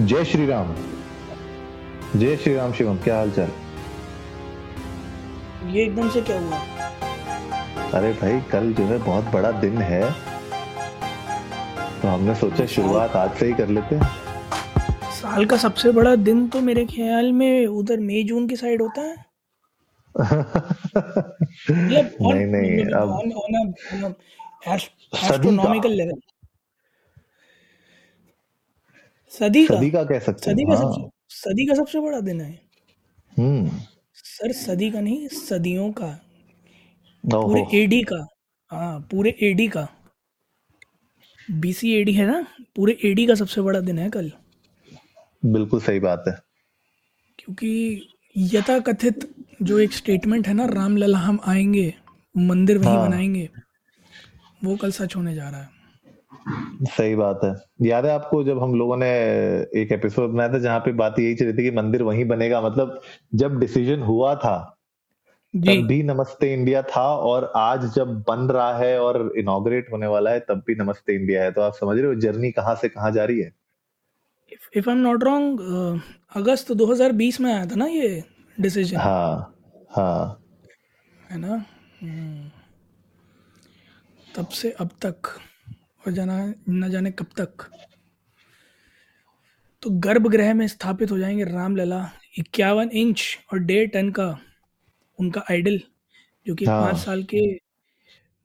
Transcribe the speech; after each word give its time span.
जय 0.00 0.24
श्री 0.24 0.46
राम। 0.46 0.74
जय 2.16 2.36
श्री 2.36 2.54
राम 2.54 2.72
शिवम 2.72 2.96
क्या 2.96 3.16
हाल 3.16 3.30
चाल 3.30 3.50
ये 5.70 5.82
एकदम 5.82 6.08
से 6.10 6.20
क्या 6.20 6.38
हुआ? 6.40 6.58
अरे 7.94 8.12
भाई 8.12 8.40
कल 8.40 8.72
जो 8.72 8.84
है 8.84 8.98
बहुत 8.98 9.24
बड़ा 9.24 9.50
दिन 9.60 9.78
है। 9.78 10.02
तो 12.02 12.08
हमने 12.08 12.34
सोचा 12.34 12.66
शुरुआत 12.66 13.16
आज 13.16 13.36
से 13.38 13.46
ही 13.46 13.52
कर 13.52 13.68
लेते 13.68 13.94
हैं। 13.94 14.08
साल 15.20 15.46
का 15.46 15.56
सबसे 15.56 15.92
बड़ा 15.92 16.14
दिन 16.16 16.46
तो 16.48 16.60
मेरे 16.60 16.84
ख्याल 16.86 17.32
में 17.32 17.66
उधर 17.66 18.00
मई 18.00 18.22
जून 18.22 18.48
की 18.48 18.56
साइड 18.56 18.82
होता 18.82 19.00
है। 19.00 19.14
मतलब 20.20 22.10
नहीं 22.20 22.46
नहीं 22.46 22.84
अब 22.84 24.14
एस्ट्रोनॉमिकल 24.68 25.90
लेवल 25.90 26.20
सदी 29.30 29.66
का। 29.66 29.76
सदी 29.76 29.90
का 29.90 30.04
कह 30.04 30.18
सकते 30.18 30.50
सदी 30.50 30.64
का 30.64 30.74
हाँ। 30.74 30.82
सबसे 30.82 31.08
सदी 31.28 31.66
का 31.66 31.74
सबसे 31.74 32.00
बड़ा 32.00 32.20
दिन 32.20 32.40
है। 32.40 32.62
हम्म। 33.38 33.70
सर 34.14 34.52
सदी 34.52 34.90
का 34.90 35.00
नहीं 35.00 35.28
सदियों 35.28 35.92
का। 35.92 36.20
पूरे 37.24 37.82
एडी 37.82 38.02
का। 38.02 38.26
हाँ 38.70 39.00
पूरे 39.00 39.36
एडी 39.42 39.68
का। 39.68 39.88
बीसी 41.50 41.92
एडी 41.94 42.12
है 42.12 42.26
ना? 42.26 42.46
पूरे 42.76 42.98
एडी 43.04 43.26
का 43.26 43.34
सबसे 43.34 43.60
बड़ा 43.60 43.80
दिन 43.80 43.98
है 43.98 44.10
कल। 44.10 44.32
बिल्कुल 45.44 45.80
सही 45.80 46.00
बात 46.00 46.24
है। 46.28 46.34
क्योंकि 47.38 48.08
यथाकथित 48.36 49.34
जो 49.62 49.78
एक 49.78 49.92
स्टेटमेंट 49.92 50.48
है 50.48 50.54
ना 50.54 50.66
रामलला 50.66 51.18
हम 51.18 51.40
आएँगे 51.46 51.94
मंदिर 52.36 52.78
वहीं 52.78 52.96
हाँ। 52.96 53.08
बनाएँगे 53.08 53.48
वो 54.64 54.76
कल 54.76 54.90
सच 54.90 55.16
होने 55.16 55.34
जा 55.34 55.48
रहा 55.48 55.60
है। 55.60 55.79
सही 56.32 57.14
बात 57.14 57.40
है। 57.44 57.54
याद 57.82 58.06
है 58.06 58.12
आपको 58.12 58.42
जब 58.44 58.62
हम 58.62 58.74
लोगों 58.74 58.96
ने 58.96 59.08
एक 59.76 59.92
एपिसोड 59.92 60.30
बनाया 60.30 60.52
था 60.52 60.58
जहाँ 60.58 60.80
पे 60.80 60.92
बात 60.92 61.18
यही 61.18 61.34
चल 61.34 61.44
रही 61.44 61.54
थी 61.54 61.62
कि 61.62 61.70
मंदिर 61.76 62.02
वहीं 62.02 62.24
बनेगा? 62.24 62.60
मतलब 62.60 63.00
जब 63.34 63.58
डिसीज़न 63.60 64.02
हुआ 64.02 64.34
था 64.34 64.76
जी। 65.54 65.76
तब 65.76 65.86
भी 65.86 66.02
नमस्ते 66.02 66.52
इंडिया 66.54 66.82
था 66.82 67.06
और 67.16 67.50
आज 67.56 67.84
जब 67.94 68.12
बन 68.28 68.48
रहा 68.50 68.76
है 68.78 68.98
और 69.00 69.32
इनॉग्रेट 69.38 69.92
होने 69.92 70.06
वाला 70.06 70.30
है 70.30 70.40
तब 70.40 70.62
भी 70.66 70.74
नमस्ते 70.74 71.14
इंडिया 71.14 71.42
है। 71.42 71.52
तो 71.52 71.60
आप 71.60 71.72
समझ 71.72 71.96
रहे 71.98 72.06
हो 72.06 72.14
जर्नी 72.20 72.50
कहाँ 72.50 72.74
से 72.74 72.88
कहाँ 72.88 73.10
जा 73.12 73.24
रही 73.24 73.40
है? 73.40 73.52
If 74.52 74.88
I 74.88 74.94
am 74.94 75.00
not 75.00 75.24
wrong 75.24 75.60
अगस्त 76.36 76.72
2020 76.72 77.40
में 77.40 77.52
आया 77.52 77.66
था 77.66 77.74
ना 77.74 77.86
ये 77.86 78.22
डिसीज़न 78.60 78.96
हाँ 78.96 79.54
हाँ। 79.90 80.42
है 81.30 81.38
ना? 81.38 81.64
हम्म, 82.02 82.48
तब 84.36 84.46
से 84.46 84.70
अब 84.70 84.90
तक। 85.02 85.38
और 86.02 86.12
जाना 86.12 86.36
न 86.68 86.90
जाने 86.90 87.10
कब 87.10 87.26
तक। 87.38 87.68
तो 89.82 89.90
गर्भगृह 90.04 90.52
में 90.54 90.66
स्थापित 90.68 91.10
हो 91.10 91.18
जाएँगे 91.18 91.44
रामलला 91.44 92.00
इक्यावन 92.38 92.90
इंच 92.94 93.22
और 93.52 93.58
डेढ़ 93.60 93.88
टन 93.90 94.10
का 94.18 94.28
उनका 95.18 95.44
आइडल 95.50 95.80
जो 96.46 96.54
कि 96.54 96.64
एक 96.64 96.70
पाँच 96.70 96.94
हाँ 96.94 97.04
साल 97.04 97.22
के 97.34 97.40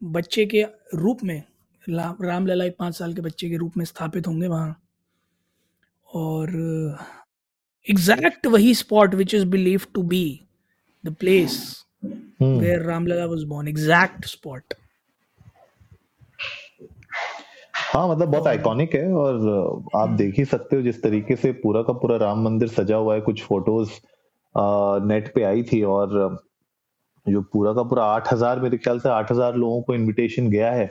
बच्चे 0.01 0.45
के 0.45 0.63
रूप 0.95 1.23
में 1.23 1.41
रामलला 1.87 2.65
एक 2.65 2.75
पाँच 2.79 2.95
साल 2.97 3.13
के 3.13 3.21
बच्चे 3.21 3.49
के 3.49 3.57
रूप 3.57 3.77
में 3.77 3.85
स्थापित 3.85 4.27
होंगे 4.27 4.47
वहाँ। 4.47 4.75
और 6.09 6.49
एग्जैक्ट 7.87 8.47
वही 8.47 8.73
spot 8.75 9.15
which 9.15 9.33
is 9.33 9.45
believe 9.45 9.81
to 9.93 10.03
be 10.03 10.23
the 11.03 11.13
place 11.19 11.57
where 12.41 12.81
Ramlala 12.81 13.25
was 13.25 13.45
born 13.45 13.67
exact 13.67 14.25
spot 14.27 14.73
हाँ 17.95 18.07
मतलब 18.09 18.29
बहुत 18.29 18.47
आइकॉनिक 18.47 18.95
है 18.95 19.11
और 19.15 19.85
आप 19.95 20.09
देख 20.17 20.37
ही 20.37 20.43
सकते 20.45 20.75
हो 20.75 20.81
जिस 20.81 21.01
तरीके 21.03 21.35
से 21.35 21.51
पूरा 21.59 21.81
का 21.81 21.93
पूरा 21.99 22.15
राम 22.17 22.43
मंदिर 22.45 22.67
सजा 22.69 22.95
हुआ 22.95 23.13
है। 23.15 23.21
कुछ 23.21 23.43
फ़ोटोज़ 23.43 23.89
नेट 25.07 25.33
पे 25.35 25.43
आई 25.43 25.63
थी 25.63 25.81
और 25.83 26.15
जो 27.25 27.41
पूरा 27.53 27.73
का 27.73 27.83
पूरा 27.83 28.05
आठ 28.05 28.31
हज़ार 28.33 28.59
मेरे 28.59 28.77
ख्याल 28.77 28.99
से 28.99 29.09
आठ 29.09 29.31
हज़ार 29.31 29.55
लोगों 29.55 29.81
को 29.81 29.93
इनविटेशन 29.95 30.49
गया 30.49 30.71
है। 30.71 30.85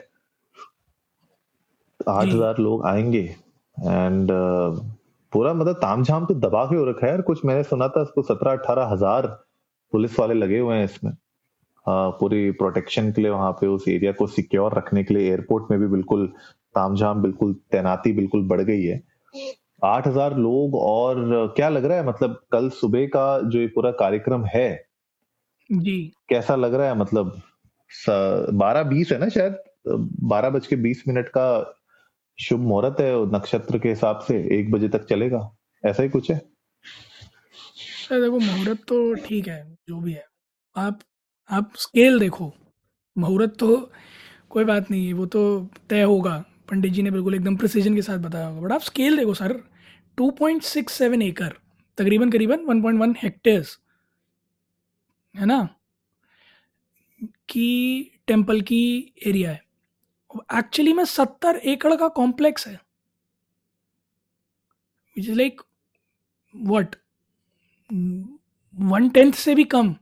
आठ 1.99 2.27
हज़ार 2.27 2.57
लोग 2.59 2.85
आएँगे 2.87 3.23
एंड 3.77 4.31
पूरा 5.33 5.53
मतलब 5.53 5.75
तामझाम 5.81 6.25
तो 6.25 6.33
दबा 6.39 6.65
के 6.65 6.75
हो 6.75 6.85
रखा 6.85 7.05
है 7.05 7.11
यार 7.11 7.21
कुछ। 7.21 7.45
मैंने 7.45 7.63
सुना 7.65 7.87
था 7.87 8.01
इसको 8.01 8.21
सत्रह 8.23 8.51
अठारह 8.51 8.91
हज़ार 8.93 9.27
पुलिस 9.93 10.19
वाले 10.19 10.33
लगे 10.33 10.59
हुए 10.59 10.75
हैं 10.75 10.85
इसमें। 10.85 11.13
पूरी 11.85 12.49
प्रोटेक्शन 12.59 13.11
के 13.11 13.21
लिए 13.21 13.31
वहाँ 13.31 13.51
पे 13.61 13.67
उस 13.67 13.87
एरिया 13.89 14.11
को 14.11 14.27
सिक्योर 14.27 14.77
रखने 14.77 15.03
के 15.03 15.13
लिए 15.13 15.29
एयरपोर्ट 15.29 15.71
में 15.71 15.79
भी 15.79 15.87
बिल्कुल 15.87 16.31
तामझाम 16.75 17.21
बिल्कुल 17.21 17.53
तैनाती 17.71 18.13
बिल्कुल 18.13 18.47
बढ़ 18.47 18.61
गई 18.61 18.83
है। 18.83 19.01
आठ 19.83 20.07
हज़ार 20.07 20.37
लोग 20.37 20.75
और 20.75 21.53
क्या 21.55 21.69
लग 21.69 21.85
रहा 21.85 21.97
है 21.97 22.05
मतलब 22.07 22.39
कल 22.51 22.69
सुबह 22.71 23.05
का 23.07 23.39
जो 23.41 23.59
ये 23.59 23.67
पूरा 23.67 23.91
कार्यक्रम 23.99 24.45
है 24.45 24.69
जी। 25.69 25.99
कैसा 26.29 26.55
लग 26.55 26.73
रहा 26.73 26.87
है 26.87 26.97
मतलब 26.97 27.41
बारह 28.55 28.83
बीस 28.83 29.11
है 29.11 29.17
ना 29.19 29.29
शायद? 29.29 29.57
बारह 29.87 30.49
बज 30.49 30.67
के 30.67 30.75
बीस 30.77 31.03
मिनट 31.07 31.27
का 31.29 31.47
शुभ 32.39 32.59
मुहूर्त 32.61 32.99
है 32.99 33.13
नक्षत्र 33.31 33.79
के 33.79 33.89
हिसाब 33.89 34.19
से 34.19 34.37
एक 34.51 34.71
बजे 34.71 34.87
तक 34.89 35.05
चलेगा। 35.05 35.39
ऐसा 35.83 36.03
ही 36.03 36.09
कुछ 36.09 36.31
है? 36.31 36.37
देखो 38.11 38.39
मुहूर्त 38.39 38.83
तो 38.87 39.13
ठीक 39.17 39.47
है 39.47 39.63
जो 39.89 39.99
भी 39.99 40.13
है। 40.13 40.25
आप 40.75 40.99
आप 41.49 41.71
स्केल 41.77 42.19
देखो। 42.19 42.51
मुहूर्त 43.15 43.55
तो 43.59 43.77
कोई 44.49 44.63
बात 44.63 44.91
नहीं 44.91 45.05
है 45.07 45.13
वो 45.13 45.25
तो 45.27 45.43
तय 45.89 46.01
होगा। 46.03 46.43
पंडित 46.69 46.91
जी 46.93 47.01
ने 47.01 47.11
बिल्कुल 47.11 47.35
एकदम 47.35 47.55
प्रिसीजन 47.55 47.95
के 47.95 48.01
साथ 48.01 48.17
बताया 48.17 48.47
होगा। 48.47 48.61
बट 48.61 48.71
आप 48.71 48.81
स्केल 48.81 49.17
देखो 49.17 49.33
सर 49.33 49.53
2.67 50.17 51.21
एकड़ 51.21 51.53
तकरीबन 51.97 52.31
करीबन 52.31 52.65
1.1 52.65 53.15
हेक्टेयर्स 53.23 53.79
है 55.35 55.45
ना? 55.45 55.67
की 57.49 58.11
टेंपल 58.27 58.61
की 58.61 59.13
एरिया 59.27 59.51
है। 59.51 59.63
एक्चुअली 60.55 60.93
में 60.93 61.05
सत्तर 61.05 61.55
एकड़ 61.55 61.95
का 61.95 62.07
कॉम्प्लेक्स 62.07 62.67
है। 62.67 62.79
Which 65.17 65.29
is 65.29 65.37
like 65.37 65.61
what 66.55 66.95
one 68.75 69.09
tenth 69.09 69.33
से 69.33 69.55
भी 69.55 69.63
कम 69.63 69.95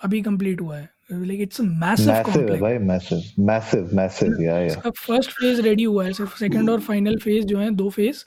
अभी 0.00 0.22
कंप्लीट 0.22 0.60
हुआ 0.60 0.78
है। 0.78 0.88
Like 1.12 1.40
it's 1.40 1.60
a 1.60 1.64
massive 1.64 2.22
complex 2.22 2.60
भाई 2.60 2.78
मैसिव 2.78 3.44
मैसिव 3.44 3.90
मैसिव 3.94 4.42
या 4.42 4.58
या 4.58 4.66
इसका 4.66 4.90
फ़र्स्ट 4.90 5.30
फ़ेज़ 5.30 5.62
रेडी 5.62 5.84
हुआ 5.84 6.04
है 6.04 6.12
सिर्फ़ 6.12 6.36
सेकंड 6.38 6.70
और 6.70 6.80
फाइनल 6.80 7.18
फ़ेज़ 7.18 7.46
जो 7.46 7.58
है 7.58 7.70
दो 7.70 7.88
फ़ेज़ 7.90 8.24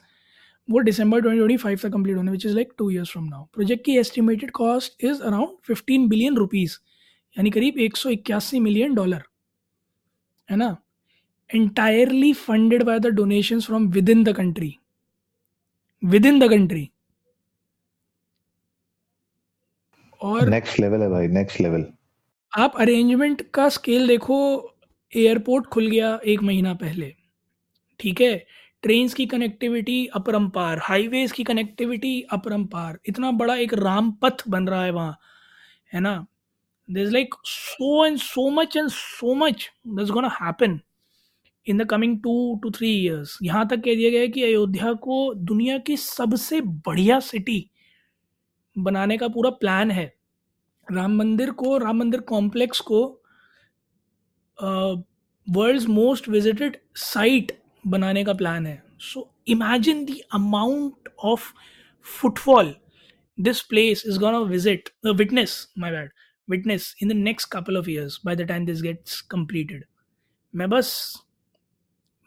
वो 0.70 0.82
दिसंबर 0.82 1.20
2025 1.20 1.82
तक 1.82 1.92
कंप्लीट 1.92 2.16
होने 2.16 2.30
which 2.30 2.46
is 2.46 2.54
like 2.54 2.72
two 2.78 2.90
years 2.90 3.10
from 3.10 3.24
now 3.24 3.44
project 3.44 3.84
की 3.84 3.96
estimated 3.98 4.50
cost 4.50 5.04
is 5.04 5.22
around 5.22 5.74
15 5.74 6.08
billion 6.08 6.36
rupees 6.36 6.80
यानी 7.38 7.50
करीब 7.50 7.78
एक 7.78 7.96
मिलियन 8.54 8.94
डॉलर 8.94 9.22
है 10.50 10.56
ना? 10.56 10.76
Entirely 11.50 12.32
funded 12.32 12.84
by 12.86 12.98
the 12.98 13.12
donations 13.12 13.66
from 13.66 13.90
within 13.90 14.24
the 14.24 14.34
country. 14.34 14.80
Within 16.02 16.38
the 16.38 16.48
country. 16.48 16.90
और 20.22 20.48
नेक्स्ट 20.48 20.80
लेवल 20.80 21.00
है 21.00 21.08
भाई 21.10 21.26
नेक्स्ट 21.28 21.60
लेवल 21.60 21.84
आप 22.58 22.76
अरेंजमेंट 22.80 23.42
का 23.54 23.68
स्केल 23.68 24.08
देखो 24.08 24.36
एयरपोर्ट 25.16 25.66
खुल 25.66 25.86
गया 25.86 26.20
एक 26.26 26.42
महीना 26.42 26.74
पहले, 26.74 27.14
ठीक 28.00 28.20
है? 28.20 28.46
ट्रेन्स 28.82 29.14
की 29.14 29.26
कनेक्टिविटी 29.26 30.06
अपरंपार 30.06 30.78
हाईवेज 30.82 31.32
की 31.32 31.44
कनेक्टिविटी 31.44 32.22
अपरंपार 32.22 32.98
इतना 33.08 33.30
बड़ा 33.30 33.56
एक 33.56 33.74
रामपथ 33.74 34.48
बन 34.48 34.68
रहा 34.68 34.84
है 34.84 34.90
वहाँ, 34.90 35.18
है 35.94 36.00
ना? 36.00 36.26
There's 36.88 37.12
like 37.12 37.36
so 37.44 37.90
and 38.06 38.20
so 38.20 38.46
much 38.50 38.76
and 38.76 38.92
so 38.92 39.34
much 39.34 39.68
that's 39.98 40.10
gonna 40.10 40.32
happen 40.42 40.78
in 41.66 41.78
the 41.78 41.84
coming 41.84 42.18
two 42.22 42.60
two 42.62 42.70
three 42.70 42.88
years 42.88 43.38
यहाँ 43.42 43.68
तक 43.68 43.76
कह 43.76 43.94
दिया 43.94 44.10
गया 44.10 44.20
है 44.20 44.28
कि 44.28 44.42
अयोध्या 44.42 44.92
को 44.92 45.34
दुनिया 45.34 45.78
की 45.78 45.96
सबसे 45.96 46.60
बढ़िया 46.60 47.20
सिटी 47.20 47.70
बनाने 48.78 49.18
का 49.18 49.28
पूरा 49.28 49.50
प्लान 49.50 49.90
है। 49.90 50.14
राम 50.92 51.16
मंदिर 51.16 51.50
को, 51.50 51.76
राम 51.78 51.98
मंदिर 51.98 52.20
कॉम्प्लेक्स 52.20 52.80
को 52.90 53.02
वर्ल्ड्स 55.46 55.86
मोस्ट 55.88 56.28
विजिटेड 56.28 56.76
साइट 56.96 57.52
बनाने 57.86 58.24
का 58.24 58.32
प्लान 58.34 58.66
है। 58.66 58.82
So 59.00 59.30
imagine 59.48 60.04
the 60.04 60.16
amount 60.34 61.08
of 61.24 61.52
footfall 62.06 62.74
this 63.38 63.60
place 63.70 64.02
is 64.10 64.18
gonna 64.22 64.40
visit 64.48 64.88
witness, 65.20 65.52
my 65.76 65.88
bad, 65.92 66.10
witness 66.48 66.84
in 67.02 67.08
the 67.08 67.16
next 67.16 67.46
couple 67.46 67.78
of 67.78 67.88
years 67.88 68.18
by 68.28 68.34
the 68.40 68.44
time 68.50 68.66
this 68.68 68.82
gets 68.82 69.16
completed. 69.32 69.80
मैं 70.54 70.68
बस 70.70 70.90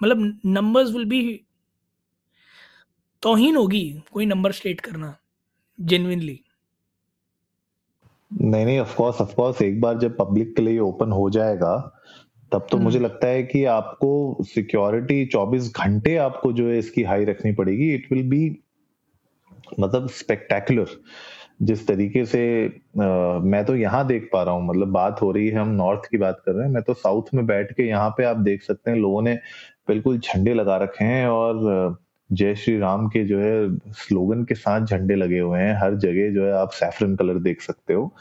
मतलब 0.01 0.42
numbers 0.45 0.92
will 0.92 1.06
be 1.06 1.21
तोहीन 3.24 3.56
होगी, 3.56 4.01
कोई 4.12 4.25
number 4.25 4.51
state 4.51 4.81
करना 4.81 5.15
genuinely 5.80 6.39
नहीं 8.31 8.65
नहीं 8.65 8.79
of 8.79 8.95
course 8.95 9.21
of 9.21 9.35
course 9.35 9.62
एक 9.62 9.81
बार 9.81 9.97
जब 9.97 10.18
पब्लिक 10.18 10.56
के 10.56 10.62
लिए 10.62 10.79
ओपन 10.79 11.12
हो 11.12 11.29
जाएगा 11.29 11.75
तब 12.51 12.68
तो 12.71 12.77
मुझे 12.77 13.00
लगता 13.00 13.27
है 13.27 13.44
कि 13.44 13.63
आपको 13.65 14.38
सिक्योरिटी 14.41 15.25
24 15.35 15.69
घंटे 15.77 16.15
आपको 16.18 16.51
जो 16.53 16.69
है 16.69 16.77
इसकी 16.79 17.03
हाई 17.03 17.25
रखनी 17.25 17.51
पड़ेगी। 17.51 17.94
इट 17.94 18.07
विल 18.12 18.29
बी 18.29 18.57
मतलब 19.79 20.07
स्पेक्टेकुलर 20.09 20.88
जिस 21.62 21.88
तरीके 21.88 22.25
से 22.25 22.41
आ, 23.01 23.39
मैं 23.39 23.63
तो 23.65 23.75
यहाँ 23.75 24.06
देख 24.07 24.29
पा 24.33 24.44
रहा 24.44 24.53
हूँ 24.53 24.68
मतलब 24.68 24.88
बात 24.88 25.21
हो 25.21 25.31
रही 25.31 25.47
है 25.47 25.59
हम 25.59 25.68
नॉर्थ 25.68 26.09
की 26.12 26.18
बात 26.18 26.41
कर 26.45 26.51
रहे 26.51 26.65
हैं 26.65 26.74
मैं 26.74 26.83
तो 26.83 26.94
साउथ 26.94 27.33
में 27.33 27.45
बैठ 27.45 27.74
के 27.74 27.83
यहाँ 27.83 28.09
पे 28.09 28.24
आप 28.24 28.38
देख 28.38 28.63
सकते 28.63 28.91
हैं 28.91 28.97
लोगों 28.97 29.21
ने 29.21 29.35
बिल्कुल 29.88 30.19
झंडे 30.19 30.53
लगा 30.53 30.77
रखे 30.77 31.06
हैं 31.06 31.27
और 31.27 31.97
जय 32.29 32.56
श्री 32.56 32.77
राम 32.79 33.07
के 33.07 33.24
जो 33.25 33.39
है 33.39 33.94
स्लोगन 33.97 34.44
के 34.44 34.56
साथ 34.56 34.85
झंडे 34.85 35.15
लगे 35.15 35.39
हुए 35.39 35.59
हैं। 35.59 35.75
हर 35.81 35.95
जगह 35.97 36.33
जो 36.33 36.45
है, 36.45 36.51
आप 36.53 36.71
सैफरन 36.71 37.15
कलर 37.15 37.39
देख 37.39 37.62
सकते 37.62 37.94
हो। 37.94 38.12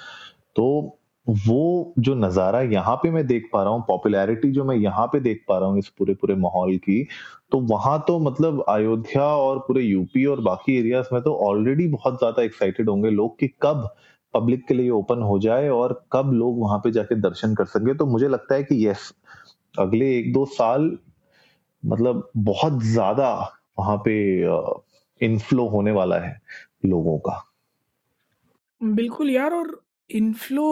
तो 0.57 0.99
वो 1.27 1.93
जो 1.99 2.15
नज़ारा 2.15 2.61
यहाँ 2.63 2.95
पे 2.97 3.11
मैं 3.11 3.27
देख 3.27 3.49
पा 3.53 3.63
रहा 3.63 3.73
हूँ 3.73 3.85
पॉपुलैरिटी 3.89 4.51
जो 4.53 4.65
मैं 4.65 4.77
यहाँ 4.77 5.07
पे 5.07 5.21
देख 5.21 5.43
पा 5.49 5.59
रहा 5.59 5.69
हूँ 5.69 5.79
इस 5.79 5.89
पूरे 5.89 6.15
पूरे 6.15 6.35
माहौल 6.35 6.77
की 6.79 7.03
तो 7.53 7.61
वहाँ 7.67 7.99
तो 8.09 8.19
मतलब 8.21 8.65
अयोध्या 8.69 9.25
और 9.25 9.59
पूरे 9.59 9.83
यूपी 9.83 10.25
और 10.25 10.41
बाकी 10.41 10.79
एरियाज़ 10.79 11.07
में 11.13 11.21
तो 11.23 11.35
ऑलरेडी 11.49 11.87
बहुत 11.89 12.19
ज़्यादा 12.19 12.43
एक्साइटेड 12.43 12.89
होंगे 12.89 13.11
लोग 13.11 13.39
कि 13.41 13.49
कब 13.63 13.89
पब्लिक 14.35 14.67
के 14.69 14.75
लिए 14.75 14.91
ओपन 14.91 15.23
हो 15.23 15.39
जाए 15.39 15.69
और 15.69 16.01
कब 16.13 16.33
लोग 16.33 16.61
वहाँ 16.61 16.79
पे 16.79 16.91
जाके 16.91 17.15
दर्शन 17.21 17.55
कर 17.55 17.65
सकेंगे 17.65 17.95
तो 17.95 18.07
मुझे 18.07 18.29
लगता 18.29 18.55
है 18.55 18.63
कि 18.63 18.87
यस 18.89 19.13
अगले 19.79 20.17
एक 20.19 20.33
दो 20.33 20.45
साल 20.53 20.91
मतलब 21.83 22.29
बहुत 22.37 22.83
ज़्यादा 22.83 23.29
वहाँ 23.79 23.97
पे 24.09 24.15
इनफ्लो 25.21 25.69
होने 25.69 25.91
वाला 25.91 26.19
है 26.19 26.41
लोगों 26.87 27.19
का। 27.19 27.43
बिल्कुल 28.81 29.31
यार, 29.31 29.53
और 29.55 29.83
इनफ्लो 30.11 30.65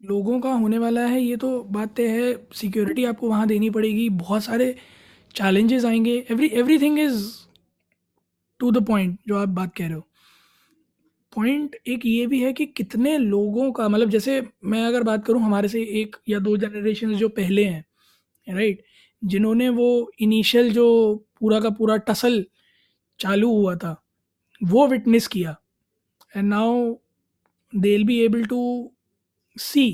लोगों 0.00 0.40
का 0.40 0.52
होने 0.52 0.78
वाला 0.78 1.06
है, 1.06 1.20
ये 1.20 1.36
तो 1.36 1.62
बात 1.62 1.98
है। 1.98 2.34
सिक्योरिटी 2.54 3.04
आपको 3.04 3.28
वहाँ 3.28 3.46
देनी 3.46 3.70
पड़ेगी। 3.70 4.08
बहुत 4.08 4.44
सारे 4.44 4.74
चैलेंजेस 5.34 5.84
आएँगे। 5.84 6.16
Every 6.30 6.48
everything 6.78 6.98
is 6.98 7.24
to 8.60 8.70
the 8.70 8.84
point 8.86 9.18
जो 9.28 9.38
आप 9.38 9.48
बात 9.48 9.74
कह 9.74 9.86
रहे 9.86 9.94
हो। 9.94 10.06
पॉइंट 11.32 11.76
एक 11.86 12.06
ये 12.06 12.26
भी 12.26 12.40
है 12.42 12.52
कि 12.52 12.66
कितने 12.66 13.16
लोगों 13.18 13.70
का 13.72 13.88
मतलब 13.88 14.10
जैसे 14.10 14.40
मैं 14.64 14.82
अगर 14.86 15.02
बात 15.02 15.24
करूँ 15.26 15.42
हमारे 15.42 15.68
से 15.68 15.82
एक 16.00 16.16
या 16.28 16.38
दो 16.38 16.56
जनरेशन 16.56 17.14
जो 17.14 17.28
पहले 17.28 17.64
हैं 17.64 17.84
राइट 18.46 18.82
जिन्होंने 19.22 19.68
वो 19.68 19.88
इनिशियल 20.20 20.70
जो 20.72 20.86
पूरा 21.40 21.60
का 21.60 21.70
पूरा 21.70 21.96
टसल 21.96 22.44
चालू 23.20 23.50
हुआ 23.50 23.74
था, 23.76 24.02
वो 24.60 24.86
विटनेस 24.86 25.26
किया। 25.26 25.56
And 26.36 26.48
now 26.48 26.94
they 27.72 27.96
be 28.04 28.18
able 28.20 28.44
to 28.44 28.60
see 29.56 29.90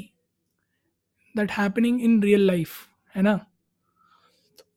that 1.34 1.50
happening 1.50 2.02
in 2.02 2.22
real 2.22 2.46
life 2.46 2.76
है 3.14 3.22
ना? 3.22 3.38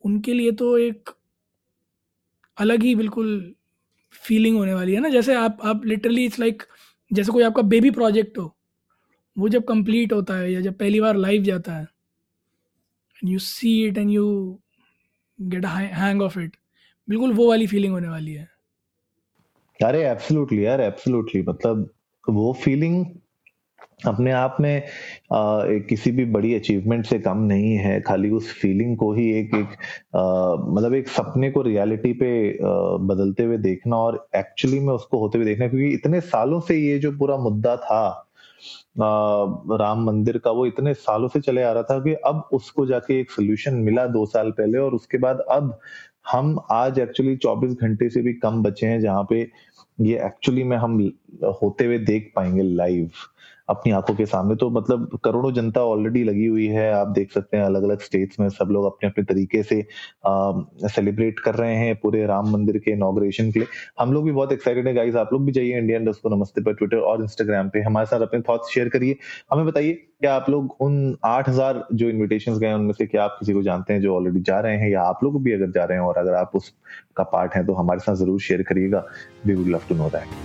उनके 0.03 0.33
लिए 0.33 0.51
तो 0.51 0.77
एक 0.77 1.09
अलग 2.57 2.83
ही 2.83 2.95
बिल्कुल 2.95 3.53
फीलिंग 4.24 4.57
होने 4.57 4.74
वाली 4.74 4.94
है 4.94 5.00
ना। 5.00 5.09
जैसे 5.09 5.36
आप 5.36 5.57
आप 5.63 5.86
लिटरली 5.86 6.25
इट्स 6.25 6.39
लाइक 6.39 6.63
जैसे 7.12 7.31
कोई 7.31 7.44
आपका 7.44 7.62
बेबी 7.63 7.92
प्रोजेक्ट 7.92 8.38
हो, 8.38 8.56
वो 9.38 9.50
जब 9.50 9.63
कंप्लीट 9.63 10.13
होता 10.13 10.38
है 10.38 10.51
या 10.53 10.62
जब 10.62 10.77
पहली 10.77 11.01
बार 11.01 11.15
लाइव 11.18 11.44
जाता 11.44 11.74
है 11.74 11.88
and 13.25 13.33
you 13.33 13.39
see 13.39 13.88
it 13.88 13.98
and 13.98 14.12
you 14.12 14.60
get 15.39 15.66
hang 15.66 16.22
of 16.22 16.39
it 16.39 16.56
बिल्कुल 17.10 17.33
वो 17.33 17.50
वाली 17.50 17.68
फीलिंग 17.68 17.94
होने 17.94 18.07
वाली 18.07 18.33
है। 18.33 18.48
अरे 19.80 20.07
एब्सोल्युटली 20.07 20.66
यार 20.66 20.81
एब्सोल्युटली 20.81 21.42
मतलब 21.42 21.89
वो 22.30 22.54
फीलिंग 22.54 23.06
अपने 24.07 24.31
आप 24.31 24.57
में 24.62 24.81
आ, 25.33 25.63
किसी 25.89 26.12
भी 26.12 26.25
बड़ी 26.25 26.56
अचीवमेंट 26.56 27.06
से 27.06 27.19
कम 27.19 27.38
नहीं 27.38 27.75
है 27.77 28.01
खाली 28.01 28.30
उस 28.30 28.51
फीलिंग 28.62 28.98
को 28.98 29.13
ही 29.13 29.30
एक 29.31 29.56
एक 29.56 29.78
मतलब 30.75 30.94
एक 30.94 31.07
सपने 31.07 31.51
को 31.51 31.62
रियलिटी 31.62 32.13
पे 32.13 32.51
आ, 32.51 32.98
बदलते 32.98 33.44
हुए 33.44 33.57
देखना 33.57 33.98
और 33.98 34.28
एक्चुअली 34.36 34.80
में 34.80 34.94
उसको 34.94 35.19
होते 35.19 35.38
हुए 35.38 35.48
देखना 35.48 35.68
क्योंकि 35.68 35.94
इतने 35.94 36.21
सालों 36.21 36.60
से 36.60 36.78
ये 36.78 37.00
जो 37.00 37.12
पूरा 37.12 37.38
मुद्दा 37.38 37.78
था 37.78 38.25
राम 39.80 40.04
मंदिर 40.04 40.38
का 40.38 40.52
वो 40.52 40.66
इतने 40.66 40.94
सालों 40.94 41.28
से 41.28 41.42
चले 41.42 41.64
आ 41.64 41.72
रहा 41.72 41.84
था 41.84 42.00
कि 42.00 42.14
अब 42.26 42.50
उसको 42.54 42.86
जाके 42.86 43.20
एक 43.20 43.32
सोल्यूशन 43.32 43.76
मिला 43.76 44.06
दो 44.08 44.26
साल 44.26 44.52
पहले 44.52 44.78
और 44.78 44.94
उसके 44.94 45.18
बाद 45.18 45.40
अब 45.50 45.80
हम 46.32 46.60
आज 46.72 47.00
एक्चुअली 47.00 47.36
24 47.38 47.74
घंटे 47.82 48.10
से 48.10 48.22
भी 48.22 48.34
कम 48.34 48.64
बचे 48.64 48.88
हैं 48.88 49.00
जहाँ 49.02 49.26
पे 49.30 49.52
ये 50.02 50.26
एक्चुअली 50.26 50.64
में 50.64 50.78
हम 50.78 51.00
होते 51.62 51.86
हुए 51.86 51.98
देख 51.98 52.32
पाएँगे 52.36 52.62
लाइव 52.62 53.10
अपनी 53.70 53.92
आँखों 53.94 54.16
के 54.16 54.26
सामने। 54.26 54.56
तो 54.56 54.70
मतलब 54.70 55.18
करोड़ों 55.24 55.52
जनता 55.54 55.82
ऑलरेडी 55.84 56.24
लगी 56.24 56.46
हुई 56.46 56.66
है। 56.68 56.92
आप 56.94 57.08
देख 57.10 57.32
सकते 57.32 57.58
हैं 57.58 57.64
अलग 57.66 57.84
अलग 57.84 58.02
स्टेट्स 58.02 58.40
में 58.40 58.48
सब 58.50 58.70
लोग 58.72 58.86
अपने 58.86 59.10
अपने 59.10 59.24
तरीके 59.26 59.64
से 59.64 59.82
सेलिब्रेट 60.90 61.40
कर 61.40 61.56
रहे 61.56 61.76
हैं 61.76 61.96
पूरे 62.02 62.26
राम 62.26 62.52
मंदिर 62.52 62.78
के 62.78 62.92
इनोग्रेशन 62.92 63.52
के 63.52 63.60
लिए। 63.60 63.68
हम 64.00 64.14
लोग 64.14 64.26
भी 64.26 64.32
बहुत 64.32 64.52
एक्साइटेड 64.52 64.88
है। 64.88 64.94
गाइस 64.94 65.16
आप 65.16 65.34
लोग 65.34 65.46
भी 65.46 65.52
जाइए 65.52 65.78
इंडियन 65.78 66.06
डस्ट 66.06 66.22
को 66.22 66.36
नमस्ते 66.36 66.62
पर 66.62 66.74
ट्विटर 66.74 66.98
और 66.98 67.22
इंस्टाग्राम 67.24 67.70
पे। 67.70 67.82
हमारे 67.82 68.06
साथ 68.06 68.22
अपने 68.22 68.42
थॉट्स 68.50 68.74
शेयर 68.74 68.90
करिए। 68.90 69.18
हमें 69.52 69.66
बताइए, 69.66 69.94
क्या 70.22 70.34
आप 70.36 70.50
लोग 70.50 70.76
उन 70.82 71.16
आठ 71.26 71.50
हज़ार 71.50 71.84
जो 71.94 72.10
इन्विटेशन 72.10 72.58
गए 72.60 72.74
उनमें 72.74 72.94
से 72.94 73.06
क्या 73.06 73.24
आप 73.24 73.36
किसी 73.40 73.54
को 73.54 73.62
जानते 73.64 73.94
हैं 73.94 74.02
जो 74.02 74.16
ऑलरेडी 74.16 74.42
जा 74.42 74.60
रहे 74.60 74.78
हैं? 74.78 74.90
या 74.92 75.02
आप 75.04 75.24
लोग 75.24 75.42
भी 75.44 75.54
अगर 75.54 75.72
जा 75.72 75.84
रहे 75.84 75.98
हैं 75.98 76.06
और 76.06 76.18
अगर 76.18 76.34
आप 76.36 76.56
उसका 76.56 77.24
पार्ट 77.26 77.56
है 77.56 77.66
तो 77.66 77.74
हमारे 77.74 78.00
साथ 78.00 78.16
ज़रूर 78.16 78.40
शेयर 78.42 78.64
करिएगा। 78.64 79.06
We 79.46 79.56
would 79.56 79.68
love 79.68 79.82
to 79.90 79.96
know 79.96 80.10
that 80.10 80.44